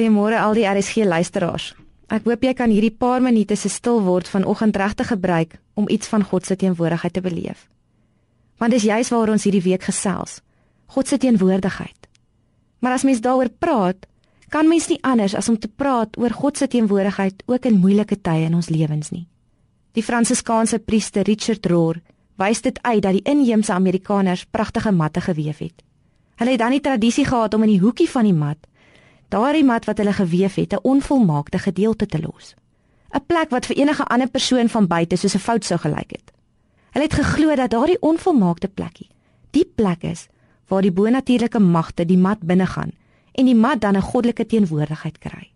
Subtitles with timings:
[0.00, 1.74] Goeiemôre al die RSG luisteraars.
[2.08, 6.08] Ek hoop jy kan hierdie paar minute se stil word vanoggend regtig gebruik om iets
[6.08, 7.66] van God se teenwoordigheid te beleef.
[8.56, 10.38] Want dis juis waaroor ons hierdie week gesels.
[10.96, 12.08] God se teenwoordigheid.
[12.80, 14.08] Maar as mens daaroor praat,
[14.48, 18.16] kan mens nie anders as om te praat oor God se teenwoordigheid ook in moeilike
[18.24, 19.26] tye in ons lewens nie.
[19.92, 22.00] Die Fransiskaanse priester Richard Rohr
[22.40, 25.84] wys dit uit dat die inheemse Amerikaners pragtige matte gewewe het.
[26.40, 28.64] Hulle het dan die tradisie gehad om in die hoekie van die mat
[29.30, 32.54] daardie mat wat hulle gewewe het, 'n onvolmaakte gedeelte te los.
[33.14, 36.32] 'n Plek wat vir enige ander persoon van buite soos 'n fout sou gelyk het.
[36.90, 39.08] Hulle het geglo dat daardie onvolmaakte plekkie,
[39.50, 40.28] die plek is
[40.68, 42.92] waar die bonatuurlike magte die mat binnegaan
[43.32, 45.50] en die mat dan 'n goddelike teenwoordigheid kry.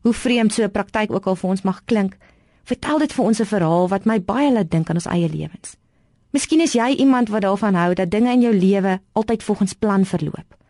[0.00, 2.16] Hoe vreemd so 'n praktyk ook al vir ons mag klink,
[2.64, 5.76] vertel dit vir ons 'n verhaal wat my baie laat dink aan ons eie lewens.
[6.30, 10.04] Miskien is jy iemand wat daarvan hou dat dinge in jou lewe altyd volgens plan
[10.04, 10.61] verloop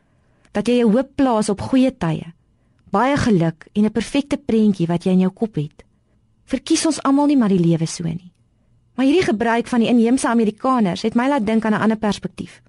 [0.53, 2.33] dat jy jou hoop plaas op goeie tye.
[2.93, 5.85] Baie geluk en 'n perfekte prentjie wat jy in jou kop het.
[6.45, 8.33] Verkies ons almal nie maar die lewe so nie.
[8.95, 12.63] Maar hierdie gebruik van die inheemse Amerikaners het my laat dink aan 'n ander perspektief.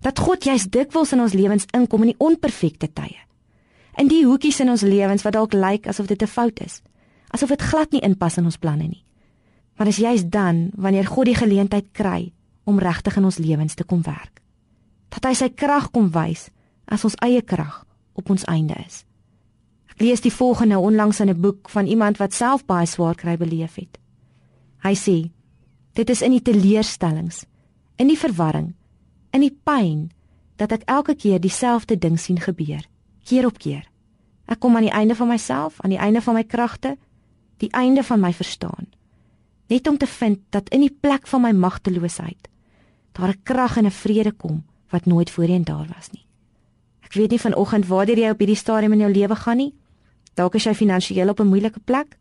[0.00, 3.16] Dat God juist dikwels in ons lewens inkom in die onperfekte tye.
[3.96, 6.82] In die hoekies in ons lewens wat dalk lyk asof dit 'n fout is,
[7.28, 9.04] asof dit glad nie inpas in ons planne nie.
[9.76, 12.32] Maar dis juist dan wanneer God die geleentheid kry
[12.64, 14.40] om regtig in ons lewens te kom werk.
[15.08, 16.50] Dat hy sy krag kom wys
[16.86, 19.04] as ons eie krag op ons einde is.
[19.94, 23.36] Ek lees die volgende onlangs in 'n boek van iemand wat self baie swaar kry
[23.36, 23.98] beleef het.
[24.82, 25.30] Hy sê:
[25.92, 27.46] Dit is in die teleurstellings,
[27.96, 28.74] in die verwarring,
[29.30, 30.10] in die pyn
[30.56, 32.82] dat ek elke keer dieselfde ding sien gebeur,
[33.24, 33.86] keer op keer.
[34.46, 36.96] Ek kom aan die einde van myself, aan die einde van my kragte,
[37.62, 38.90] die einde van my verstaan.
[39.68, 42.48] Net om te vind dat in die plek van my magteloosheid
[43.12, 46.23] daar 'n krag en 'n vrede kom wat nooit voorheen daar was nie.
[47.14, 49.68] Ek weet nie vanoggend waartoe jy op hierdie stadium in jou lewe gaan nie.
[50.34, 52.18] Dalk is jy finansiëel op 'n moeilike plek.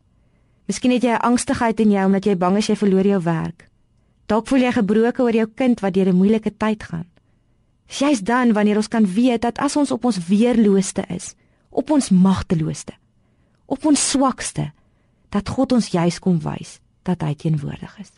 [0.68, 3.70] Miskien het jy 'n angstigheid in jou omdat jy bang is jy verloor jou werk.
[4.28, 7.08] Dalk voel jy gebroken oor jou kind wat deur 'n moeilike tyd gaan.
[7.88, 11.36] Jy's dan wanneer ons kan weet dat as ons op ons weerlooste is,
[11.70, 12.94] op ons magtelooste,
[13.66, 14.72] op ons swakste,
[15.30, 18.12] dat God ons juis kom wys dat hy teenwoordig is.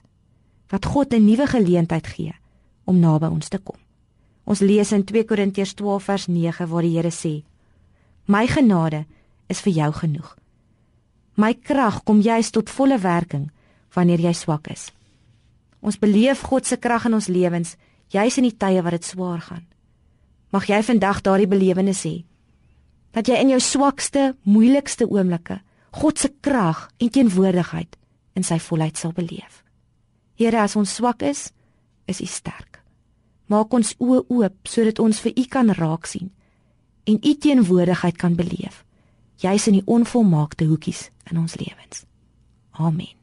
[0.68, 2.36] Dat God 'n nuwe geleentheid gee
[2.84, 3.85] om naby ons te kom.
[4.46, 7.44] Ons lees in 2 Korintiërs 12 vers 9 waar die Here sê:
[8.26, 9.06] My genade
[9.50, 10.36] is vir jou genoeg.
[11.36, 13.50] My krag kom juis tot volle werking
[13.94, 14.92] wanneer jy swak is.
[15.82, 17.76] Ons beleef God se krag in ons lewens
[18.14, 19.66] juis in die tye wat dit swaar gaan.
[20.54, 22.16] Mag jy vandag daardie belewenis hê
[23.16, 25.62] dat jy in jou swakste, moeilikste oomblikke
[25.96, 27.96] God se krag en teenwoordigheid
[28.36, 29.62] in sy volheid sal beleef.
[30.36, 31.48] Here, as ons swak is,
[32.12, 32.75] is U sterk.
[33.52, 36.32] Maak ons oë oop sodat ons vir U kan raak sien
[37.06, 38.82] en U teenwoordigheid kan beleef,
[39.42, 42.06] juis in die onvolmaakte hoekies in ons lewens.
[42.72, 43.16] Amen.